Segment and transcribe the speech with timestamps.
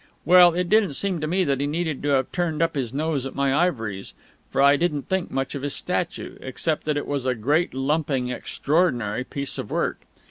[0.25, 3.27] Well, it didn't seem to me that he needed to have turned up his nose
[3.27, 4.15] at my ivories,
[4.49, 8.29] for I didn't think much of his statue except that it was a great, lumping,
[8.31, 9.99] extraordinary piece of work.